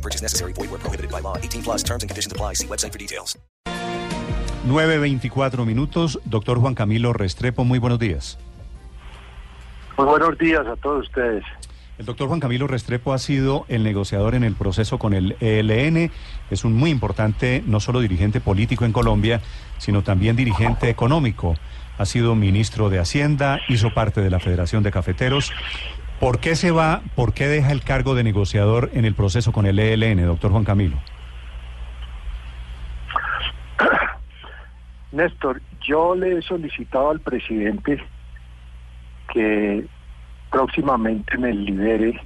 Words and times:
No 0.00 0.02
purchase 0.02 0.22
necessary. 0.22 0.54
Void 0.54 0.70
where 0.70 0.80
prohibited 0.80 1.10
by 1.10 1.20
law. 1.20 1.36
18 1.36 1.62
plus 1.62 1.82
terms 1.84 2.02
and 2.02 2.08
conditions 2.08 2.32
apply. 2.32 2.54
See 2.54 2.66
website 2.66 2.92
for 2.92 2.98
details. 2.98 3.38
9.24 4.66 5.66
minutos. 5.66 6.18
Doctor 6.24 6.58
Juan 6.58 6.74
Camilo 6.74 7.12
Restrepo, 7.12 7.64
muy 7.64 7.78
buenos 7.78 7.98
días. 7.98 8.38
Muy 9.98 10.06
buenos 10.06 10.38
días 10.38 10.66
a 10.66 10.76
todos 10.76 11.06
ustedes. 11.06 11.44
El 11.98 12.06
doctor 12.06 12.28
Juan 12.28 12.40
Camilo 12.40 12.66
Restrepo 12.66 13.12
ha 13.12 13.18
sido 13.18 13.66
el 13.68 13.84
negociador 13.84 14.34
en 14.34 14.42
el 14.42 14.54
proceso 14.54 14.98
con 14.98 15.12
el 15.12 15.36
ELN. 15.40 16.10
Es 16.50 16.64
un 16.64 16.72
muy 16.72 16.88
importante, 16.90 17.62
no 17.66 17.78
solo 17.78 18.00
dirigente 18.00 18.40
político 18.40 18.86
en 18.86 18.92
Colombia, 18.92 19.42
sino 19.76 20.02
también 20.02 20.34
dirigente 20.34 20.88
económico. 20.88 21.56
Ha 21.98 22.06
sido 22.06 22.34
ministro 22.34 22.88
de 22.88 23.00
Hacienda, 23.00 23.60
hizo 23.68 23.92
parte 23.92 24.22
de 24.22 24.30
la 24.30 24.40
Federación 24.40 24.82
de 24.82 24.90
Cafeteros. 24.90 25.52
¿Por 26.20 26.38
qué 26.38 26.54
se 26.54 26.70
va, 26.70 27.00
por 27.16 27.32
qué 27.32 27.46
deja 27.48 27.72
el 27.72 27.82
cargo 27.82 28.14
de 28.14 28.22
negociador 28.22 28.90
en 28.92 29.06
el 29.06 29.14
proceso 29.14 29.52
con 29.52 29.64
el 29.66 29.78
ELN, 29.78 30.26
doctor 30.26 30.50
Juan 30.52 30.64
Camilo? 30.64 30.98
Néstor, 35.12 35.62
yo 35.80 36.14
le 36.14 36.38
he 36.38 36.42
solicitado 36.42 37.10
al 37.10 37.20
presidente 37.20 37.98
que 39.32 39.86
próximamente 40.50 41.38
me 41.38 41.52
libere 41.54 42.20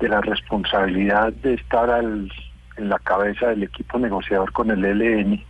de 0.00 0.08
la 0.08 0.20
responsabilidad 0.20 1.32
de 1.32 1.54
estar 1.54 1.88
al- 1.90 2.30
en 2.76 2.88
la 2.88 2.98
cabeza 2.98 3.48
del 3.48 3.62
equipo 3.62 3.98
negociador 3.98 4.52
con 4.52 4.70
el 4.70 4.84
ELN, 4.84 5.42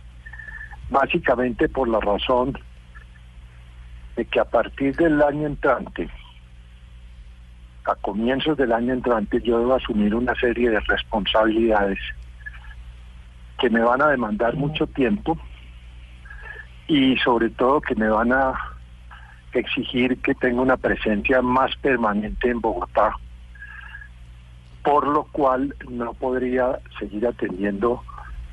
básicamente 0.89 1.67
por 1.67 1.87
la 1.89 1.99
razón 1.99 2.57
de 4.15 4.25
que 4.25 4.39
a 4.39 4.45
partir 4.45 4.95
del 4.95 5.21
año 5.21 5.47
entrante, 5.47 6.09
a 7.85 7.95
comienzos 7.95 8.57
del 8.57 8.73
año 8.73 8.93
entrante, 8.93 9.41
yo 9.41 9.59
debo 9.59 9.75
asumir 9.75 10.13
una 10.13 10.35
serie 10.35 10.69
de 10.69 10.79
responsabilidades 10.81 11.99
que 13.59 13.69
me 13.69 13.81
van 13.81 14.01
a 14.01 14.09
demandar 14.09 14.55
mucho 14.55 14.87
tiempo 14.87 15.37
y 16.87 17.17
sobre 17.17 17.49
todo 17.49 17.81
que 17.81 17.95
me 17.95 18.09
van 18.09 18.33
a 18.33 18.53
exigir 19.53 20.17
que 20.21 20.33
tenga 20.35 20.61
una 20.61 20.77
presencia 20.77 21.41
más 21.41 21.75
permanente 21.77 22.49
en 22.49 22.61
Bogotá, 22.61 23.15
por 24.83 25.07
lo 25.07 25.23
cual 25.25 25.75
no 25.89 26.13
podría 26.13 26.79
seguir 26.99 27.27
atendiendo 27.27 28.03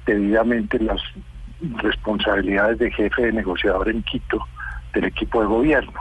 debidamente 0.06 0.78
las 0.78 1.00
responsabilidades 1.60 2.78
de 2.78 2.90
jefe 2.90 3.22
de 3.22 3.32
negociador 3.32 3.88
en 3.88 4.02
Quito 4.02 4.46
del 4.94 5.04
equipo 5.04 5.40
de 5.40 5.46
gobierno. 5.46 6.00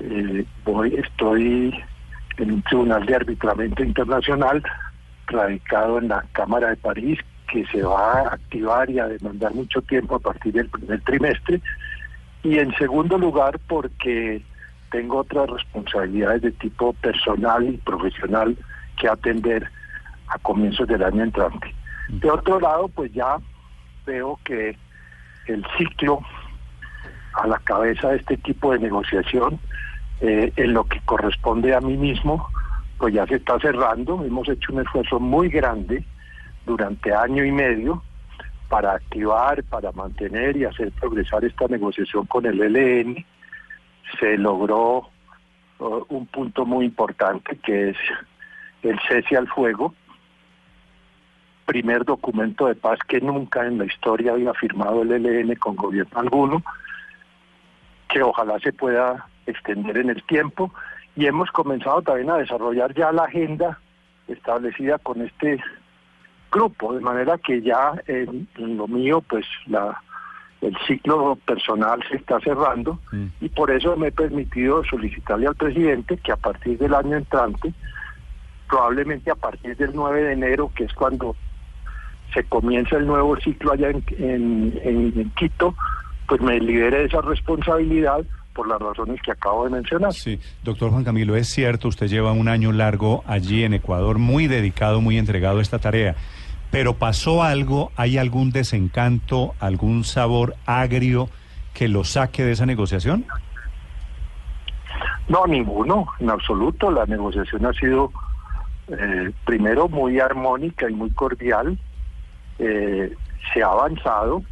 Eh, 0.00 0.44
voy, 0.64 0.94
estoy 0.94 1.74
en 2.36 2.52
un 2.52 2.62
tribunal 2.62 3.06
de 3.06 3.16
arbitramiento 3.16 3.82
internacional 3.82 4.62
radicado 5.26 5.98
en 5.98 6.08
la 6.08 6.24
Cámara 6.32 6.70
de 6.70 6.76
París 6.76 7.18
que 7.48 7.64
se 7.66 7.82
va 7.82 8.20
a 8.20 8.34
activar 8.34 8.90
y 8.90 8.98
a 8.98 9.06
demandar 9.06 9.54
mucho 9.54 9.80
tiempo 9.82 10.16
a 10.16 10.18
partir 10.18 10.52
del 10.52 10.68
primer 10.68 11.00
trimestre 11.02 11.60
y 12.42 12.58
en 12.58 12.74
segundo 12.76 13.18
lugar 13.18 13.58
porque 13.68 14.42
tengo 14.90 15.18
otras 15.18 15.48
responsabilidades 15.50 16.42
de 16.42 16.52
tipo 16.52 16.92
personal 16.94 17.64
y 17.64 17.76
profesional 17.78 18.56
que 18.98 19.08
atender 19.08 19.68
a 20.28 20.38
comienzos 20.38 20.86
del 20.86 21.02
año 21.02 21.22
entrante. 21.22 21.74
De 22.08 22.30
otro 22.30 22.60
lado, 22.60 22.88
pues 22.88 23.12
ya 23.12 23.38
veo 24.06 24.38
que 24.44 24.76
el 25.46 25.66
ciclo 25.76 26.20
a 27.34 27.46
la 27.46 27.58
cabeza 27.58 28.10
de 28.10 28.18
este 28.18 28.36
tipo 28.36 28.72
de 28.72 28.78
negociación, 28.78 29.58
eh, 30.20 30.52
en 30.56 30.72
lo 30.72 30.84
que 30.84 31.00
corresponde 31.04 31.74
a 31.74 31.80
mí 31.80 31.96
mismo, 31.96 32.48
pues 32.98 33.14
ya 33.14 33.26
se 33.26 33.36
está 33.36 33.58
cerrando. 33.58 34.24
Hemos 34.24 34.48
hecho 34.48 34.72
un 34.72 34.80
esfuerzo 34.80 35.20
muy 35.20 35.48
grande 35.48 36.04
durante 36.66 37.14
año 37.14 37.44
y 37.44 37.52
medio 37.52 38.02
para 38.68 38.92
activar, 38.92 39.62
para 39.64 39.92
mantener 39.92 40.56
y 40.56 40.64
hacer 40.64 40.90
progresar 40.92 41.44
esta 41.44 41.66
negociación 41.68 42.26
con 42.26 42.46
el 42.46 42.60
ELN. 42.60 43.24
Se 44.18 44.38
logró 44.38 45.10
uh, 45.78 46.04
un 46.08 46.26
punto 46.26 46.64
muy 46.64 46.86
importante 46.86 47.58
que 47.58 47.90
es 47.90 47.96
el 48.82 48.98
cese 49.08 49.36
al 49.36 49.48
fuego, 49.48 49.94
primer 51.66 52.04
documento 52.04 52.66
de 52.66 52.74
paz 52.74 52.98
que 53.08 53.20
nunca 53.20 53.66
en 53.66 53.78
la 53.78 53.86
historia 53.86 54.32
había 54.32 54.52
firmado 54.54 55.02
el 55.02 55.12
ELN 55.12 55.54
con 55.56 55.76
gobierno 55.76 56.20
alguno, 56.20 56.62
que 58.08 58.22
ojalá 58.22 58.58
se 58.60 58.72
pueda 58.72 59.26
extender 59.46 59.96
en 59.98 60.10
el 60.10 60.22
tiempo 60.24 60.72
y 61.16 61.26
hemos 61.26 61.50
comenzado 61.50 62.02
también 62.02 62.30
a 62.30 62.36
desarrollar 62.38 62.92
ya 62.94 63.12
la 63.12 63.24
agenda 63.24 63.78
establecida 64.28 64.98
con 64.98 65.20
este 65.22 65.60
grupo, 66.50 66.94
de 66.94 67.00
manera 67.00 67.36
que 67.38 67.60
ya 67.62 67.92
en, 68.06 68.48
en 68.56 68.76
lo 68.76 68.86
mío, 68.88 69.20
pues 69.28 69.44
la 69.66 70.00
el 70.60 70.74
ciclo 70.86 71.36
personal 71.44 72.02
se 72.08 72.16
está 72.16 72.40
cerrando 72.40 72.98
Mm. 73.12 73.26
y 73.42 73.48
por 73.50 73.70
eso 73.70 73.96
me 73.98 74.06
he 74.08 74.12
permitido 74.12 74.82
solicitarle 74.84 75.46
al 75.46 75.56
presidente 75.56 76.16
que 76.16 76.32
a 76.32 76.36
partir 76.36 76.78
del 76.78 76.94
año 76.94 77.16
entrante, 77.18 77.74
probablemente 78.68 79.30
a 79.30 79.34
partir 79.34 79.76
del 79.76 79.90
9 79.94 80.22
de 80.22 80.32
enero, 80.32 80.70
que 80.74 80.84
es 80.84 80.92
cuando 80.94 81.36
se 82.32 82.44
comienza 82.44 82.96
el 82.96 83.06
nuevo 83.06 83.36
ciclo 83.36 83.72
allá 83.72 83.90
en- 83.90 84.04
en- 84.18 85.12
en 85.16 85.30
Quito, 85.36 85.74
pues 86.26 86.40
me 86.40 86.58
libere 86.58 87.00
de 87.00 87.04
esa 87.04 87.20
responsabilidad 87.20 88.24
por 88.54 88.68
las 88.68 88.78
razones 88.80 89.20
que 89.22 89.32
acabo 89.32 89.64
de 89.64 89.70
mencionar. 89.70 90.12
Sí, 90.12 90.38
doctor 90.62 90.90
Juan 90.90 91.04
Camilo, 91.04 91.36
es 91.36 91.48
cierto, 91.48 91.88
usted 91.88 92.06
lleva 92.06 92.32
un 92.32 92.48
año 92.48 92.72
largo 92.72 93.22
allí 93.26 93.64
en 93.64 93.74
Ecuador, 93.74 94.18
muy 94.18 94.46
dedicado, 94.46 95.00
muy 95.00 95.18
entregado 95.18 95.58
a 95.58 95.62
esta 95.62 95.78
tarea. 95.78 96.14
Pero 96.70 96.94
pasó 96.94 97.42
algo, 97.42 97.92
hay 97.96 98.16
algún 98.18 98.50
desencanto, 98.50 99.54
algún 99.60 100.04
sabor 100.04 100.54
agrio 100.66 101.28
que 101.72 101.88
lo 101.88 102.04
saque 102.04 102.44
de 102.44 102.52
esa 102.52 102.66
negociación? 102.66 103.26
No, 105.28 105.46
ninguno, 105.46 106.06
en 106.20 106.30
absoluto. 106.30 106.90
La 106.90 107.06
negociación 107.06 107.66
ha 107.66 107.72
sido 107.72 108.12
eh, 108.88 109.32
primero 109.44 109.88
muy 109.88 110.20
armónica 110.20 110.88
y 110.88 110.94
muy 110.94 111.10
cordial. 111.10 111.78
Eh, 112.58 113.12
se 113.52 113.62
ha 113.62 113.66
avanzado 113.66 114.42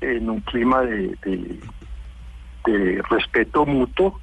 en 0.00 0.28
un 0.28 0.40
clima 0.40 0.82
de, 0.82 1.16
de- 1.24 1.60
de 2.66 3.02
respeto 3.08 3.64
mutuo 3.64 4.20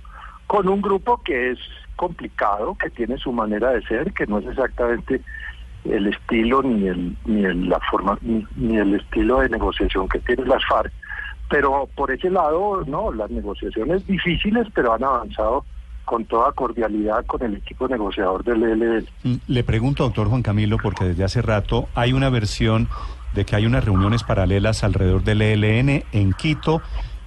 con 0.47 0.67
un 0.67 0.81
grupo 0.81 1.21
que 1.23 1.51
es 1.51 1.59
complicado, 1.95 2.75
que 2.75 2.89
tiene 2.89 3.17
su 3.17 3.31
manera 3.31 3.71
de 3.71 3.81
ser, 3.83 4.13
que 4.13 4.27
no 4.27 4.39
es 4.39 4.45
exactamente 4.47 5.21
el 5.85 6.07
estilo 6.07 6.61
ni 6.61 6.87
el 6.87 7.17
ni 7.25 7.43
el, 7.43 7.69
la 7.69 7.79
forma 7.91 8.17
ni, 8.21 8.45
ni 8.55 8.77
el 8.77 8.95
estilo 8.95 9.39
de 9.39 9.49
negociación 9.49 10.07
que 10.07 10.19
tienen 10.19 10.47
las 10.47 10.63
FARC. 10.65 10.91
Pero 11.49 11.87
por 11.95 12.11
ese 12.11 12.29
lado, 12.29 12.83
no, 12.87 13.11
las 13.11 13.29
negociaciones 13.29 14.05
difíciles, 14.07 14.67
pero 14.73 14.93
han 14.93 15.03
avanzado 15.03 15.65
con 16.05 16.25
toda 16.25 16.51
cordialidad 16.51 17.25
con 17.25 17.43
el 17.43 17.55
equipo 17.55 17.87
negociador 17.87 18.43
del 18.43 18.63
ELN. 18.63 19.05
Mm, 19.23 19.35
Le 19.47 19.63
pregunto, 19.63 20.03
doctor 20.03 20.27
Juan 20.27 20.41
Camilo, 20.41 20.77
porque 20.81 21.05
desde 21.05 21.23
hace 21.23 21.41
rato 21.41 21.87
hay 21.95 22.13
una 22.13 22.29
versión 22.29 22.89
de 23.33 23.45
que 23.45 23.55
hay 23.55 23.65
unas 23.65 23.83
reuniones 23.85 24.23
paralelas 24.23 24.83
alrededor 24.83 25.23
del 25.23 25.41
ELN 25.41 26.03
en 26.11 26.33
Quito, 26.33 26.81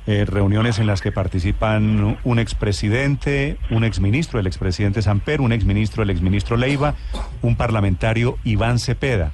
eh, 0.06 0.24
reuniones 0.24 0.78
en 0.78 0.86
las 0.86 1.02
que 1.02 1.10
participan 1.10 2.18
un 2.22 2.38
expresidente, 2.38 3.56
un 3.70 3.82
exministro, 3.82 4.38
el 4.38 4.46
expresidente 4.46 5.02
Samper, 5.02 5.40
un 5.40 5.52
exministro, 5.52 6.04
el 6.04 6.10
exministro 6.10 6.56
Leiva, 6.56 6.94
un 7.42 7.56
parlamentario 7.56 8.38
Iván 8.44 8.78
Cepeda, 8.78 9.32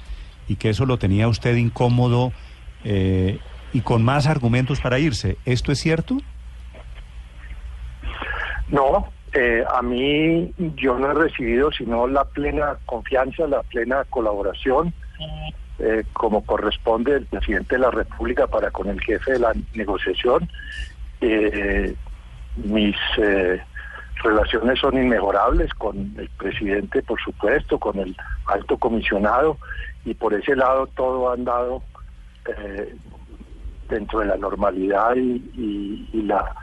y 0.49 0.57
que 0.57 0.71
eso 0.71 0.87
lo 0.87 0.99
tenía 0.99 1.29
usted 1.29 1.57
incómodo 1.57 2.33
eh, 2.85 3.39
y 3.73 3.83
con 3.83 4.03
más 4.03 4.27
argumentos 4.27 4.81
para 4.81 4.99
irse. 4.99 5.37
¿Esto 5.45 5.73
es 5.73 5.79
cierto? 5.79 6.17
No, 8.69 9.13
eh, 9.35 9.65
a 9.71 9.83
mí 9.83 10.53
yo 10.77 10.99
no 10.99 11.11
he 11.11 11.15
recibido 11.15 11.71
sino 11.73 12.07
la 12.07 12.25
plena 12.25 12.79
confianza, 12.87 13.47
la 13.47 13.63
plena 13.63 14.05
colaboración, 14.09 14.95
eh, 15.79 16.05
como 16.13 16.45
corresponde 16.45 17.17
el 17.17 17.27
presidente 17.27 17.75
de 17.75 17.81
la 17.81 17.91
República 17.91 18.47
para 18.47 18.71
con 18.71 18.89
el 18.89 19.01
jefe 19.01 19.33
de 19.33 19.39
la 19.39 19.53
negociación. 19.75 20.49
Eh, 21.21 21.95
mis 22.57 22.97
eh, 23.19 23.61
relaciones 24.23 24.79
son 24.79 24.97
inmejorables 24.97 25.73
con 25.75 26.15
el 26.19 26.29
presidente, 26.39 27.03
por 27.03 27.21
supuesto, 27.21 27.79
con 27.79 27.99
el 27.99 28.17
alto 28.47 28.77
comisionado, 28.77 29.59
y 30.05 30.15
por 30.15 30.35
ese 30.35 30.55
lado 30.55 30.87
todo 30.89 31.31
ha 31.31 31.35
andado 31.35 31.83
dentro 33.89 34.21
de 34.21 34.27
la 34.27 34.37
normalidad 34.37 35.15
y 35.17 36.23
la 36.25 36.55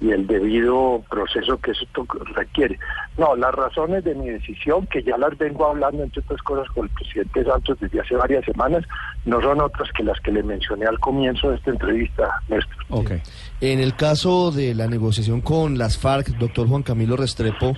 y 0.00 0.10
el 0.10 0.26
debido 0.26 1.02
proceso 1.08 1.58
que 1.58 1.70
esto 1.70 2.06
requiere. 2.34 2.78
No, 3.16 3.36
las 3.36 3.54
razones 3.54 4.04
de 4.04 4.14
mi 4.14 4.28
decisión, 4.28 4.86
que 4.86 5.02
ya 5.02 5.16
las 5.16 5.36
vengo 5.38 5.66
hablando 5.66 6.02
entre 6.02 6.20
otras 6.20 6.42
cosas 6.42 6.68
con 6.74 6.84
el 6.84 6.90
presidente 6.90 7.44
Santos 7.44 7.78
desde 7.80 8.00
hace 8.00 8.16
varias 8.16 8.44
semanas, 8.44 8.84
no 9.24 9.40
son 9.40 9.60
otras 9.60 9.88
que 9.96 10.02
las 10.02 10.20
que 10.20 10.32
le 10.32 10.42
mencioné 10.42 10.86
al 10.86 10.98
comienzo 10.98 11.50
de 11.50 11.56
esta 11.56 11.70
entrevista, 11.70 12.42
Néstor. 12.48 12.76
Ok. 12.90 13.12
En 13.60 13.80
el 13.80 13.94
caso 13.94 14.50
de 14.50 14.74
la 14.74 14.86
negociación 14.88 15.40
con 15.40 15.78
las 15.78 15.96
FARC, 15.96 16.28
doctor 16.38 16.68
Juan 16.68 16.82
Camilo 16.82 17.16
Restrepo, 17.16 17.74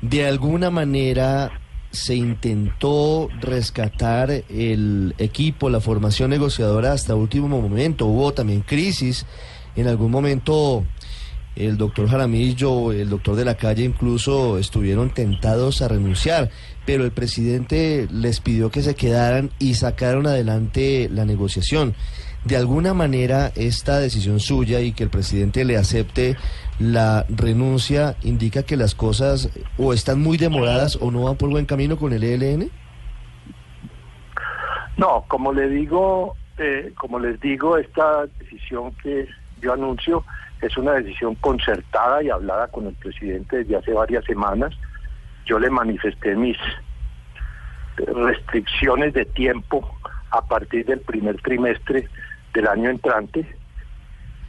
de 0.00 0.26
alguna 0.26 0.70
manera 0.70 1.50
se 1.90 2.14
intentó 2.14 3.28
rescatar 3.40 4.30
el 4.30 5.14
equipo, 5.18 5.70
la 5.70 5.80
formación 5.80 6.30
negociadora 6.30 6.92
hasta 6.92 7.14
último 7.14 7.48
momento. 7.48 8.06
Hubo 8.06 8.32
también 8.32 8.60
crisis. 8.60 9.26
En 9.76 9.88
algún 9.88 10.10
momento 10.10 10.84
el 11.56 11.78
doctor 11.78 12.08
Jaramillo, 12.08 12.92
el 12.92 13.08
doctor 13.08 13.34
de 13.34 13.44
la 13.44 13.56
calle 13.56 13.84
incluso 13.84 14.58
estuvieron 14.58 15.10
tentados 15.10 15.82
a 15.82 15.88
renunciar, 15.88 16.50
pero 16.84 17.04
el 17.04 17.10
presidente 17.10 18.06
les 18.12 18.40
pidió 18.40 18.70
que 18.70 18.82
se 18.82 18.94
quedaran 18.94 19.50
y 19.58 19.74
sacaron 19.74 20.26
adelante 20.26 21.08
la 21.10 21.24
negociación. 21.24 21.94
De 22.44 22.56
alguna 22.56 22.94
manera, 22.94 23.50
esta 23.56 23.98
decisión 23.98 24.38
suya 24.38 24.80
y 24.80 24.92
que 24.92 25.04
el 25.04 25.10
presidente 25.10 25.64
le 25.64 25.76
acepte 25.76 26.36
la 26.78 27.24
renuncia 27.28 28.16
indica 28.22 28.62
que 28.62 28.76
las 28.76 28.94
cosas 28.94 29.50
o 29.78 29.92
están 29.92 30.20
muy 30.20 30.36
demoradas 30.36 30.96
o 31.00 31.10
no 31.10 31.24
van 31.24 31.36
por 31.36 31.50
buen 31.50 31.66
camino 31.66 31.96
con 31.96 32.12
el 32.12 32.22
ELN. 32.22 32.70
No, 34.96 35.24
como 35.26 35.52
le 35.52 35.68
digo, 35.68 36.36
eh, 36.58 36.92
como 36.96 37.18
les 37.18 37.40
digo, 37.40 37.78
esta 37.78 38.26
decisión 38.38 38.92
que 39.02 39.26
yo 39.60 39.72
anuncio 39.72 40.24
es 40.60 40.76
una 40.76 40.92
decisión 40.92 41.34
concertada 41.36 42.22
y 42.22 42.30
hablada 42.30 42.68
con 42.68 42.86
el 42.86 42.94
presidente 42.94 43.58
desde 43.58 43.76
hace 43.76 43.92
varias 43.92 44.24
semanas. 44.24 44.74
Yo 45.44 45.58
le 45.58 45.70
manifesté 45.70 46.34
mis 46.34 46.56
restricciones 47.96 49.14
de 49.14 49.24
tiempo 49.24 49.96
a 50.30 50.42
partir 50.42 50.84
del 50.86 51.00
primer 51.00 51.40
trimestre 51.40 52.08
del 52.52 52.66
año 52.68 52.90
entrante, 52.90 53.46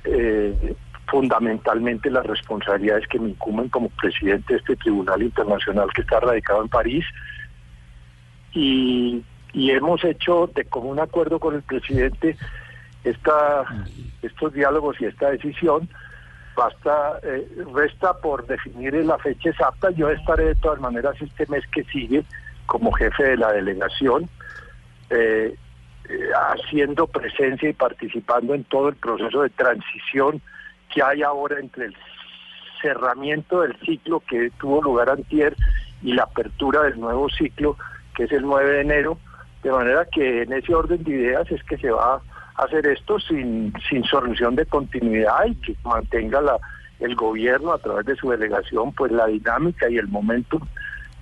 eh, 0.04 0.76
fundamentalmente 1.08 2.10
las 2.10 2.26
responsabilidades 2.26 3.08
que 3.08 3.20
me 3.20 3.30
incumben 3.30 3.70
como 3.70 3.90
presidente 3.90 4.54
de 4.54 4.60
este 4.60 4.76
tribunal 4.76 5.22
internacional 5.24 5.90
que 5.94 6.02
está 6.02 6.20
radicado 6.20 6.62
en 6.62 6.70
París 6.70 7.06
y, 8.54 9.24
y 9.54 9.72
hemos 9.72 10.04
hecho 10.04 10.50
de 10.54 10.66
común 10.66 11.00
acuerdo 11.00 11.40
con 11.40 11.56
el 11.56 11.62
presidente 11.62 12.38
esta, 13.04 13.66
estos 14.22 14.54
diálogos 14.54 15.00
y 15.00 15.06
esta 15.06 15.32
decisión. 15.32 15.90
Basta, 16.56 17.20
eh, 17.22 17.48
resta 17.74 18.14
por 18.18 18.48
definir 18.48 18.94
la 19.06 19.18
fecha 19.20 19.50
exacta. 19.50 19.92
Yo 19.92 20.10
estaré 20.10 20.46
de 20.46 20.56
todas 20.56 20.80
maneras 20.80 21.16
este 21.22 21.46
mes 21.48 21.64
que 21.72 21.84
sigue 21.86 22.24
como 22.66 22.92
jefe 22.92 23.24
de 23.24 23.38
la 23.38 23.52
delegación, 23.54 24.30
eh, 25.10 25.56
eh, 26.10 26.30
haciendo 26.52 27.08
presencia 27.08 27.70
y 27.70 27.74
participando 27.74 28.54
en 28.54 28.64
todo 28.66 28.90
el 28.90 28.96
proceso 28.96 29.44
de 29.44 29.50
transición 29.50 30.42
que 30.94 31.02
hay 31.02 31.22
ahora 31.22 31.60
entre 31.60 31.86
el 31.86 31.96
cerramiento 32.82 33.62
del 33.62 33.78
ciclo 33.82 34.22
que 34.22 34.52
tuvo 34.60 34.82
lugar 34.82 35.10
antier 35.10 35.56
y 36.02 36.14
la 36.14 36.24
apertura 36.24 36.84
del 36.84 37.00
nuevo 37.00 37.30
ciclo 37.30 37.78
que 38.16 38.24
es 38.24 38.32
el 38.32 38.44
9 38.44 38.70
de 38.70 38.82
enero, 38.82 39.20
de 39.64 39.72
manera 39.72 40.06
que 40.06 40.42
en 40.42 40.54
ese 40.54 40.74
orden 40.74 41.04
de 41.04 41.12
ideas 41.12 41.52
es 41.52 41.64
que 41.64 41.78
se 41.78 41.92
va 41.92 42.16
a 42.16 42.22
hacer 42.58 42.88
esto 42.88 43.20
sin, 43.20 43.74
sin 43.90 44.04
solución 44.04 44.56
de 44.56 44.66
continuidad 44.66 45.46
y 45.46 45.56
que 45.56 45.76
mantenga 45.84 46.42
la, 46.42 46.58
el 47.00 47.16
gobierno 47.16 47.74
a 47.74 47.78
través 47.78 48.06
de 48.06 48.16
su 48.16 48.30
delegación 48.30 48.94
pues 48.94 49.12
la 49.12 49.28
dinámica 49.28 49.90
y 49.90 49.98
el 49.98 50.08
momento 50.08 50.60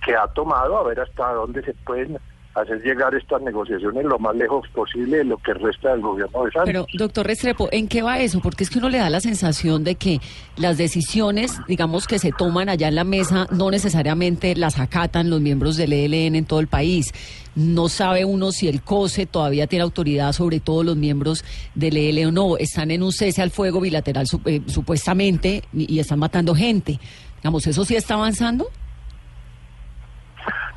que 0.03 0.15
ha 0.15 0.27
tomado 0.27 0.77
a 0.77 0.83
ver 0.83 0.99
hasta 0.99 1.33
dónde 1.33 1.61
se 1.63 1.73
pueden 1.73 2.17
hacer 2.55 2.81
llegar 2.81 3.13
estas 3.13 3.41
negociaciones 3.41 4.05
lo 4.05 4.17
más 4.17 4.35
lejos 4.35 4.67
posible 4.69 5.17
de 5.17 5.23
lo 5.25 5.37
que 5.37 5.53
resta 5.53 5.91
del 5.91 6.01
gobierno 6.01 6.45
de 6.45 6.51
Santos. 6.51 6.65
Pero, 6.65 6.85
doctor 6.93 7.27
Restrepo, 7.27 7.67
¿en 7.71 7.87
qué 7.87 8.01
va 8.01 8.19
eso? 8.19 8.39
Porque 8.39 8.63
es 8.63 8.69
que 8.69 8.79
uno 8.79 8.89
le 8.89 8.97
da 8.97 9.09
la 9.09 9.19
sensación 9.19 9.83
de 9.83 9.95
que 9.95 10.21
las 10.55 10.77
decisiones, 10.77 11.59
digamos, 11.67 12.07
que 12.07 12.17
se 12.17 12.31
toman 12.31 12.69
allá 12.69 12.87
en 12.87 12.95
la 12.95 13.03
mesa, 13.03 13.47
no 13.51 13.71
necesariamente 13.71 14.55
las 14.55 14.79
acatan 14.79 15.29
los 15.29 15.41
miembros 15.41 15.75
del 15.75 15.91
ELN 15.91 16.35
en 16.35 16.45
todo 16.45 16.61
el 16.61 16.67
país. 16.67 17.13
No 17.55 17.89
sabe 17.89 18.23
uno 18.23 18.51
si 18.51 18.69
el 18.69 18.81
COSE 18.81 19.25
todavía 19.25 19.67
tiene 19.67 19.83
autoridad 19.83 20.31
sobre 20.31 20.61
todos 20.61 20.85
los 20.85 20.95
miembros 20.95 21.43
del 21.73 21.97
ELN 21.97 22.27
o 22.27 22.31
no. 22.31 22.57
Están 22.57 22.89
en 22.91 23.03
un 23.03 23.11
cese 23.11 23.41
al 23.41 23.51
fuego 23.51 23.81
bilateral 23.81 24.25
eh, 24.45 24.61
supuestamente 24.67 25.63
y 25.73 25.99
están 25.99 26.19
matando 26.19 26.55
gente. 26.55 26.99
Digamos, 27.37 27.67
¿eso 27.67 27.83
sí 27.83 27.95
está 27.95 28.13
avanzando? 28.13 28.69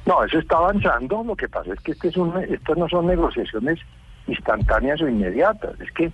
No, 0.08 0.24
eso 0.24 0.38
está 0.38 0.56
avanzando. 0.56 1.22
Lo 1.22 1.36
que 1.36 1.50
pasa 1.50 1.74
es 1.74 1.80
que 1.80 1.92
este 1.92 2.08
es 2.08 2.16
un, 2.16 2.34
estas 2.38 2.78
no 2.78 2.88
son 2.88 3.06
negociaciones 3.06 3.78
instantáneas 4.26 5.02
o 5.02 5.06
inmediatas. 5.06 5.78
Es 5.82 5.92
que 5.92 6.10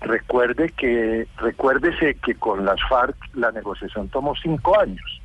recuerde 0.00 0.70
que 0.70 1.26
recuérdese 1.38 2.14
que 2.24 2.36
con 2.36 2.64
las 2.64 2.80
FARC 2.88 3.16
la 3.34 3.50
negociación 3.50 4.08
tomó 4.10 4.36
cinco 4.36 4.78
años. 4.78 5.20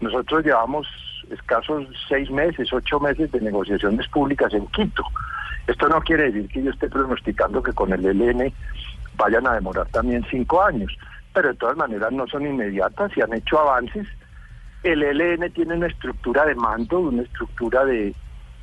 Nosotros 0.00 0.44
llevamos 0.44 0.88
escasos 1.30 1.86
seis 2.08 2.28
meses, 2.32 2.72
ocho 2.72 2.98
meses 2.98 3.30
de 3.30 3.40
negociaciones 3.40 4.08
públicas 4.08 4.52
en 4.52 4.66
Quito. 4.66 5.04
Esto 5.68 5.88
no 5.88 6.00
quiere 6.00 6.32
decir 6.32 6.48
que 6.48 6.64
yo 6.64 6.70
esté 6.72 6.88
pronosticando 6.88 7.62
que 7.62 7.72
con 7.72 7.92
el 7.92 8.04
ELN 8.04 8.52
vayan 9.16 9.46
a 9.46 9.54
demorar 9.54 9.86
también 9.86 10.26
cinco 10.28 10.64
años, 10.64 10.92
pero 11.32 11.50
de 11.50 11.54
todas 11.54 11.76
maneras 11.76 12.10
no 12.10 12.26
son 12.26 12.44
inmediatas 12.44 13.16
y 13.16 13.20
han 13.20 13.32
hecho 13.32 13.60
avances 13.60 14.08
el 14.82 15.02
ELN 15.02 15.52
tiene 15.52 15.74
una 15.74 15.86
estructura 15.86 16.44
de 16.44 16.54
mando, 16.54 17.00
una 17.00 17.22
estructura 17.22 17.84
de 17.84 18.14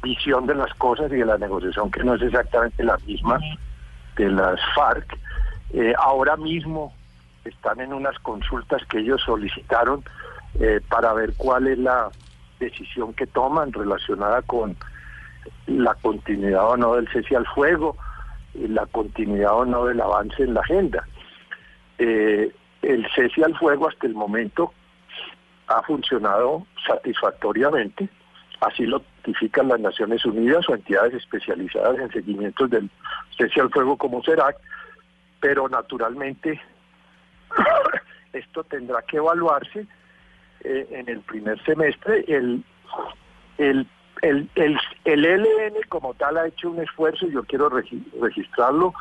visión 0.04 0.46
de 0.48 0.56
las 0.56 0.74
cosas 0.76 1.12
y 1.12 1.16
de 1.16 1.26
la 1.26 1.38
negociación 1.38 1.92
que 1.92 2.04
no 2.04 2.16
es 2.16 2.22
exactamente 2.22 2.84
la 2.84 2.98
misma 3.06 3.40
de 4.16 4.30
las 4.30 4.60
FARC. 4.76 5.18
Eh, 5.74 5.94
ahora 5.98 6.36
mismo 6.36 6.94
están 7.46 7.80
en 7.80 7.94
unas 7.94 8.18
consultas 8.20 8.84
que 8.86 9.00
ellos 9.00 9.22
solicitaron 9.26 10.04
eh, 10.60 10.82
para 10.90 11.14
ver 11.14 11.34
cuál 11.38 11.68
es 11.68 11.78
la 11.78 12.10
decisión 12.60 13.14
que 13.14 13.28
toman 13.28 13.72
relacionada 13.72 14.42
con 14.42 14.76
la 15.68 15.94
continuidad 15.96 16.70
o 16.70 16.78
no 16.78 16.96
del 16.96 17.08
cese 17.10 17.36
al 17.36 17.46
fuego, 17.48 17.96
y 18.54 18.68
la 18.68 18.86
continuidad 18.88 19.54
o 19.54 19.66
no 19.66 19.86
del 19.86 20.02
avance 20.02 20.44
en 20.44 20.54
la 20.54 20.62
agenda. 20.62 21.08
Eh, 21.98 22.52
el 22.82 23.08
cese 23.16 23.44
al 23.44 23.56
fuego 23.58 23.88
hasta 23.88 24.08
el 24.08 24.16
momento 24.16 24.74
ha 25.70 25.82
funcionado 25.84 26.66
satisfactoriamente, 26.86 28.10
así 28.62 28.86
lo 28.86 29.02
notifican 29.20 29.68
las 29.68 29.80
Naciones 29.80 30.26
Unidas 30.26 30.68
o 30.70 30.76
entidades 30.76 31.14
especializadas 31.14 32.00
en 32.00 32.12
seguimientos 32.12 32.70
del 32.70 32.90
cese 33.38 33.62
al 33.62 33.70
fuego 33.70 33.96
como 33.98 34.24
CERAC, 34.24 34.58
pero 35.40 35.70
naturalmente 35.70 36.60
esto 38.34 38.64
tendrá 38.64 39.02
que 39.04 39.18
evaluarse 39.18 39.86
eh, 40.62 40.88
en 40.92 41.08
el 41.10 41.20
primer 41.22 41.64
semestre. 41.64 42.26
El, 42.28 42.64
el, 43.58 43.88
el, 44.22 44.50
el, 44.56 44.80
el 45.06 45.26
ELN 45.26 45.76
como 45.88 46.14
tal 46.16 46.38
ha 46.38 46.48
hecho 46.48 46.70
un 46.72 46.82
esfuerzo, 46.82 47.28
yo 47.28 47.44
quiero 47.44 47.70
regi- 47.70 48.04
registrarlo, 48.20 48.94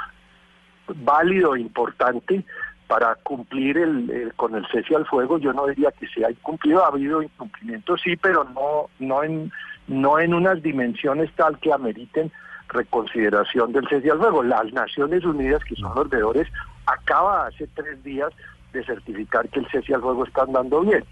válido 0.89 1.57
importante 1.57 2.45
para 2.89 3.15
cumplir 3.17 3.77
el, 3.79 4.33
con 4.35 4.55
el 4.57 4.67
cese 4.67 4.97
al 4.97 5.07
fuego. 5.07 5.39
Yo 5.39 5.53
no 5.53 5.67
diría 5.67 5.93
que 5.93 6.09
se 6.09 6.25
ha 6.25 6.31
incumplido, 6.31 6.83
ha 6.85 6.89
habido 6.89 7.23
incumplimientos, 7.23 8.01
sí, 8.03 8.17
pero 8.17 8.45
no, 8.45 8.89
no, 8.99 9.23
en, 9.23 9.53
no 9.87 10.19
en 10.19 10.35
unas 10.35 10.63
dimensiones 10.63 11.31
tal 11.37 11.59
que 11.59 11.73
ameriten 11.73 12.33
reconsideración 12.69 13.73
del 13.73 13.87
cese 13.89 14.11
al 14.11 14.19
fuego. 14.19 14.43
Las 14.43 14.73
Naciones 14.73 15.25
Unidas, 15.25 15.63
que 15.65 15.77
son 15.77 15.95
los 15.95 16.09
veedores, 16.09 16.49
acaba 16.87 17.47
hace 17.47 17.67
tres 17.69 18.03
días 18.03 18.31
de 18.73 18.83
certificar 18.85 19.49
que 19.51 19.61
el 19.61 19.69
cese 19.69 19.95
al 19.95 20.03
fuego 20.03 20.25
está 20.25 20.43
andando 20.43 20.81
bien. 20.81 21.05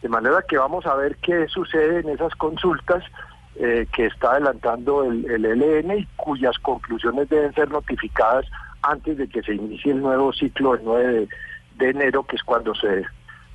De 0.00 0.08
manera 0.08 0.42
que 0.48 0.56
vamos 0.56 0.86
a 0.86 0.94
ver 0.94 1.16
qué 1.16 1.46
sucede 1.48 2.00
en 2.00 2.08
esas 2.08 2.34
consultas 2.36 3.04
eh, 3.56 3.86
que 3.94 4.06
está 4.06 4.32
adelantando 4.32 5.04
el, 5.04 5.30
el 5.30 5.44
ELN 5.44 5.98
y 5.98 6.06
cuyas 6.16 6.58
conclusiones 6.58 7.28
deben 7.28 7.54
ser 7.54 7.70
notificadas 7.70 8.46
antes 8.82 9.18
de 9.18 9.28
que 9.28 9.42
se 9.42 9.54
inicie 9.54 9.92
el 9.92 10.00
nuevo 10.00 10.32
ciclo 10.32 10.74
el 10.74 10.80
9 10.84 11.12
de, 11.12 11.28
de 11.78 11.90
enero, 11.90 12.24
que 12.24 12.36
es 12.36 12.42
cuando 12.42 12.74
se, 12.74 13.04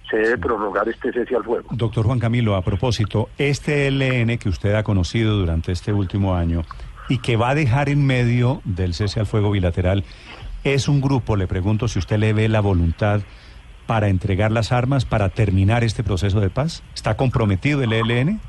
se 0.10 0.18
debe 0.18 0.38
prorrogar 0.38 0.88
este 0.88 1.12
cese 1.12 1.36
al 1.36 1.44
fuego. 1.44 1.68
Doctor 1.72 2.06
Juan 2.06 2.20
Camilo, 2.20 2.56
a 2.56 2.62
propósito, 2.62 3.30
este 3.38 3.88
ELN 3.88 4.38
que 4.38 4.50
usted 4.50 4.74
ha 4.76 4.84
conocido 4.84 5.38
durante 5.38 5.72
este 5.72 5.92
último 5.92 6.36
año 6.36 6.64
y 7.10 7.20
que 7.20 7.38
va 7.38 7.50
a 7.50 7.56
dejar 7.56 7.90
en 7.90 8.06
medio 8.06 8.62
del 8.66 8.94
cese 8.94 9.20
al 9.20 9.26
fuego 9.26 9.52
bilateral, 9.52 10.04
¿es 10.64 10.88
un 10.88 11.02
grupo, 11.02 11.36
le 11.36 11.48
pregunto 11.48 11.88
si 11.88 12.00
usted 12.00 12.18
le 12.18 12.34
ve 12.34 12.50
la 12.50 12.62
voluntad 12.62 13.22
para 13.86 14.10
entregar 14.10 14.52
las 14.52 14.72
armas, 14.72 15.06
para 15.06 15.30
terminar 15.30 15.84
este 15.84 16.04
proceso 16.04 16.40
de 16.40 16.50
paz? 16.50 16.84
¿Está 16.94 17.16
comprometido 17.16 17.82
el 17.82 17.94
ELN? 17.94 18.40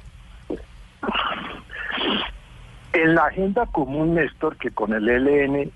En 2.92 3.14
la 3.14 3.26
agenda 3.26 3.66
común, 3.66 4.14
Néstor, 4.14 4.56
que 4.56 4.70
con 4.70 4.92
el 4.92 5.08
ELN 5.08 5.70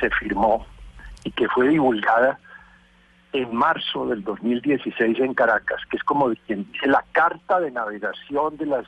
se 0.00 0.10
firmó 0.10 0.66
y 1.24 1.30
que 1.30 1.48
fue 1.48 1.68
divulgada 1.68 2.38
en 3.32 3.54
marzo 3.54 4.06
del 4.06 4.22
2016 4.22 5.18
en 5.20 5.34
Caracas, 5.34 5.80
que 5.90 5.96
es 5.96 6.04
como 6.04 6.32
quien 6.46 6.70
dice 6.72 6.86
la 6.86 7.04
carta 7.12 7.58
de 7.60 7.70
navegación 7.70 8.56
de 8.56 8.66
las 8.66 8.86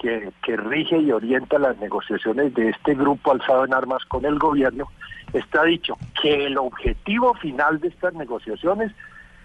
que, 0.00 0.30
que 0.44 0.56
rige 0.56 0.96
y 0.98 1.10
orienta 1.10 1.58
las 1.58 1.76
negociaciones 1.78 2.54
de 2.54 2.68
este 2.68 2.94
grupo 2.94 3.32
alzado 3.32 3.64
en 3.64 3.74
armas 3.74 4.04
con 4.04 4.24
el 4.24 4.38
gobierno, 4.38 4.86
está 5.32 5.64
dicho 5.64 5.96
que 6.22 6.46
el 6.46 6.56
objetivo 6.56 7.34
final 7.34 7.80
de 7.80 7.88
estas 7.88 8.14
negociaciones 8.14 8.92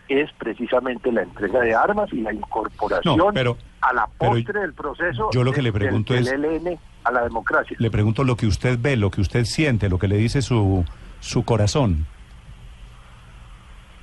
es 0.10 0.32
precisamente 0.34 1.12
la 1.12 1.24
entrega 1.24 1.62
de 1.62 1.74
armas 1.74 2.12
y 2.13 2.22
la 2.22 2.34
incorporación 2.34 3.18
No, 3.18 3.32
pero- 3.34 3.58
a 3.82 3.94
la 3.94 4.08
pero 4.20 4.32
postre 4.34 4.60
del 4.62 4.74
proceso 4.74 5.30
yo 5.34 5.44
lo 5.44 5.51
que 5.51 5.56
del- 5.58 5.65
le 5.65 5.74
pregunto 5.74 6.13
del, 6.13 6.24
es- 6.24 6.32
del 6.32 6.46
ELN 6.46 6.80
a 7.03 7.12
la 7.12 7.24
democracia. 7.24 7.75
Le 7.79 7.91
pregunto 7.91 8.24
lo 8.24 8.36
que 8.36 8.48
usted 8.48 8.77
ve, 8.79 8.95
lo 8.95 9.12
que 9.12 9.22
usted 9.22 9.45
siente, 9.45 9.89
lo 9.89 10.00
que 10.00 10.07
le 10.07 10.17
dice 10.17 10.41
su, 10.41 10.86
su 11.19 11.43
corazón. 11.43 12.05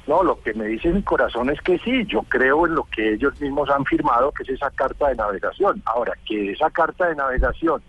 No, 0.06 0.24
lo 0.24 0.40
que 0.42 0.54
me 0.54 0.66
dice 0.66 0.92
mi 0.92 1.02
corazón 1.02 1.50
es 1.50 1.60
que 1.60 1.78
sí, 1.78 2.04
yo 2.06 2.22
creo 2.22 2.66
en 2.66 2.74
lo 2.74 2.84
que 2.84 3.12
ellos 3.12 3.40
mismos 3.40 3.70
han 3.70 3.84
firmado, 3.84 4.32
que 4.32 4.42
es 4.42 4.48
esa 4.48 4.70
carta 4.70 5.08
de 5.08 5.14
navegación. 5.14 5.80
Ahora, 5.84 6.14
que 6.26 6.52
esa 6.52 6.70
carta 6.70 7.06
de 7.06 7.14
navegación 7.14 7.80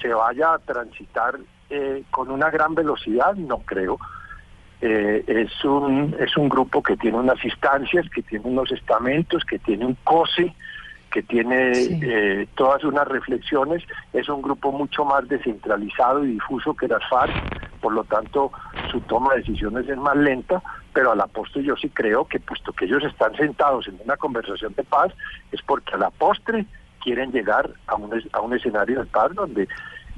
se 0.00 0.08
vaya 0.08 0.54
a 0.54 0.58
transitar 0.58 1.38
eh, 1.68 2.04
con 2.10 2.30
una 2.30 2.50
gran 2.50 2.74
velocidad, 2.74 3.34
no 3.34 3.58
creo. 3.58 3.98
Eh, 4.80 5.24
es 5.26 5.64
un 5.64 6.16
es 6.18 6.36
un 6.36 6.48
grupo 6.48 6.82
que 6.82 6.96
tiene 6.96 7.18
unas 7.18 7.44
instancias, 7.44 8.08
que 8.08 8.22
tiene 8.22 8.46
unos 8.46 8.72
estamentos, 8.72 9.44
que 9.44 9.58
tiene 9.58 9.86
un 9.86 9.96
COSE, 10.04 10.54
que 11.12 11.22
tiene 11.22 11.74
Sí. 11.74 12.00
eh, 12.02 12.48
todas 12.56 12.82
unas 12.84 13.06
reflexiones. 13.06 13.82
Es 14.12 14.28
un 14.28 14.42
grupo 14.42 14.72
mucho 14.72 15.04
más 15.04 15.28
descentralizado 15.28 16.24
y 16.24 16.32
difuso 16.32 16.74
que 16.74 16.88
las 16.88 17.06
FARC, 17.08 17.32
por 17.80 17.92
lo 17.92 18.02
tanto 18.04 18.50
su 18.90 19.00
toma 19.02 19.32
de 19.34 19.40
decisiones 19.40 19.88
es 19.88 19.96
más 19.98 20.16
lenta, 20.16 20.62
pero 20.92 21.12
a 21.12 21.16
la 21.16 21.26
postre 21.26 21.62
yo 21.62 21.76
sí 21.76 21.88
creo 21.90 22.24
que 22.24 22.40
puesto 22.40 22.72
que 22.72 22.86
ellos 22.86 23.04
están 23.04 23.34
sentados 23.36 23.86
en 23.88 23.98
una 24.04 24.16
conversación 24.16 24.72
de 24.74 24.84
paz, 24.84 25.12
es 25.52 25.60
porque 25.62 25.94
a 25.94 25.98
la 25.98 26.10
postre 26.10 26.66
quieren 27.02 27.32
llegar 27.32 27.70
a 27.86 27.94
un, 27.96 28.10
a 28.32 28.40
un 28.40 28.54
escenario 28.54 29.00
de 29.00 29.06
paz 29.06 29.34
donde 29.34 29.68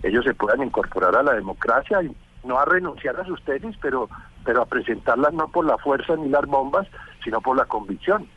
ellos 0.02 0.24
se 0.24 0.34
puedan 0.34 0.62
incorporar 0.62 1.16
a 1.16 1.22
la 1.22 1.32
democracia 1.34 2.02
y 2.02 2.14
no 2.46 2.58
a 2.58 2.64
renunciar 2.66 3.18
a 3.18 3.24
sus 3.24 3.42
tesis, 3.42 3.74
pero, 3.80 4.08
pero 4.44 4.62
a 4.62 4.66
presentarlas 4.66 5.32
no 5.32 5.48
por 5.48 5.64
la 5.64 5.78
fuerza 5.78 6.14
ni 6.16 6.28
las 6.28 6.44
bombas, 6.46 6.86
sino 7.24 7.40
por 7.40 7.56
la 7.56 7.64
convicción. 7.64 8.28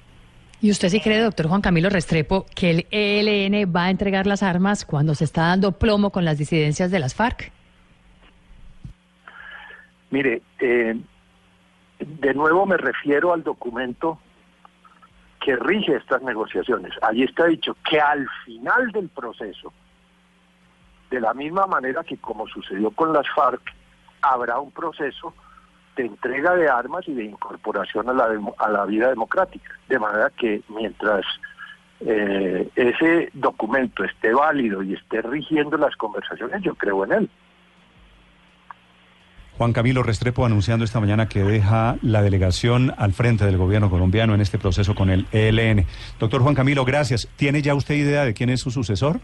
¿Y 0.60 0.72
usted 0.72 0.90
sí 0.90 1.00
cree, 1.00 1.22
doctor 1.22 1.48
Juan 1.48 1.62
Camilo 1.62 1.90
Restrepo, 1.90 2.46
que 2.56 2.72
el 2.72 2.88
ELN 2.90 3.72
va 3.72 3.86
a 3.86 3.90
entregar 3.92 4.26
las 4.26 4.42
armas 4.42 4.86
cuando 4.86 5.14
se 5.14 5.24
está 5.24 5.44
dando 5.44 5.74
plomo 5.74 6.12
con 6.12 6.26
las 6.26 6.40
disidencias 6.40 6.90
de 6.90 7.00
las 7.00 7.14
FARC? 7.14 7.52
Mire, 10.10 10.42
eh, 10.60 11.00
de 12.00 12.34
nuevo 12.34 12.66
me 12.66 12.78
refiero 12.78 13.34
al 13.34 13.44
documento 13.44 14.20
que 15.40 15.56
rige 15.56 15.96
estas 15.96 16.24
negociaciones. 16.24 16.92
Allí 17.04 17.24
está 17.24 17.46
dicho 17.46 17.78
que 17.88 18.00
al 18.00 18.28
final 18.44 18.92
del 18.92 19.10
proceso, 19.10 19.72
de 21.12 21.22
la 21.22 21.36
misma 21.36 21.68
manera 21.68 22.04
que 22.04 22.18
como 22.18 22.48
sucedió 22.48 22.90
con 22.92 23.14
las 23.14 23.28
FARC, 23.36 23.62
habrá 24.22 24.60
un 24.60 24.72
proceso 24.72 25.36
de 25.98 26.06
entrega 26.06 26.56
de 26.56 26.70
armas 26.70 27.08
y 27.08 27.14
de 27.14 27.26
incorporación 27.26 28.08
a 28.10 28.14
la, 28.14 28.30
a 28.58 28.70
la 28.70 28.86
vida 28.86 29.10
democrática. 29.10 29.72
De 29.90 30.00
manera 30.00 30.32
que 30.38 30.62
mientras 30.70 31.26
eh, 32.00 32.70
ese 32.76 33.30
documento 33.34 34.04
esté 34.04 34.34
válido 34.34 34.84
y 34.84 34.94
esté 34.94 35.22
rigiendo 35.22 35.78
las 35.78 35.96
conversaciones, 35.96 36.62
yo 36.62 36.76
creo 36.76 37.04
en 37.04 37.12
él. 37.12 37.30
Juan 39.58 39.74
Camilo 39.74 40.04
Restrepo 40.04 40.46
anunciando 40.46 40.86
esta 40.86 41.00
mañana 41.00 41.28
que 41.28 41.44
deja 41.44 41.98
la 42.04 42.22
delegación 42.22 42.94
al 42.96 43.14
frente 43.14 43.44
del 43.44 43.58
gobierno 43.58 43.90
colombiano 43.90 44.36
en 44.36 44.42
este 44.42 44.60
proceso 44.60 44.94
con 44.94 45.10
el 45.10 45.26
ELN. 45.32 45.88
Doctor 46.20 46.44
Juan 46.44 46.54
Camilo, 46.54 46.86
gracias. 46.86 47.28
¿Tiene 47.38 47.64
ya 47.64 47.74
usted 47.74 47.96
idea 47.96 48.24
de 48.24 48.36
quién 48.36 48.52
es 48.52 48.62
su 48.62 48.70
sucesor? 48.70 49.20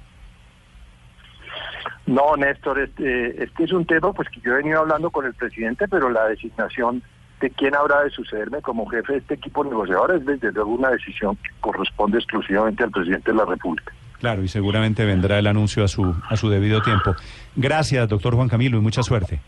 No, 2.06 2.36
Néstor, 2.36 2.80
este, 2.80 3.44
este 3.44 3.64
es 3.64 3.72
un 3.72 3.86
tema 3.86 4.12
pues 4.12 4.28
que 4.30 4.42
yo 4.42 4.54
he 4.54 4.58
venido 4.58 4.80
hablando 4.80 5.10
con 5.10 5.26
el 5.26 5.34
presidente, 5.34 5.88
pero 5.88 6.10
la 6.10 6.28
designación 6.28 7.02
de 7.40 7.50
quién 7.50 7.76
habrá 7.76 8.04
de 8.04 8.10
sucederme 8.10 8.62
como 8.62 8.86
jefe 8.88 9.14
de 9.14 9.20
este 9.20 9.34
equipo 9.36 9.64
negociador 9.64 10.16
es 10.16 10.26
desde 10.26 10.52
luego 10.52 10.72
una 10.72 10.90
decisión 10.90 11.36
que 11.38 11.50
corresponde 11.60 12.18
exclusivamente 12.18 12.84
al 12.84 12.92
presidente 12.92 13.32
de 13.32 13.38
la 13.38 13.46
República. 13.46 13.94
Claro, 14.20 14.42
y 14.44 14.48
seguramente 14.48 15.06
vendrá 15.06 15.40
el 15.40 15.48
anuncio 15.48 15.84
a 15.84 15.88
su, 15.90 16.16
a 16.30 16.38
su 16.38 16.50
debido 16.50 16.82
tiempo. 16.82 17.16
Gracias, 17.56 18.08
doctor 18.08 18.36
Juan 18.36 18.48
Camilo, 18.48 18.78
y 18.78 18.82
mucha 18.82 19.04
suerte. 19.04 19.42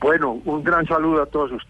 Bueno, 0.00 0.40
un 0.44 0.62
gran 0.62 0.86
saludo 0.86 1.22
a 1.22 1.26
todos 1.26 1.50
ustedes. 1.50 1.64